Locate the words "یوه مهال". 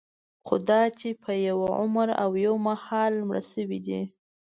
2.45-3.13